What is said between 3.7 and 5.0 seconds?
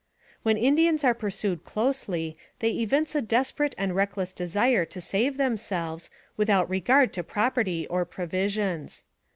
and reckless desire to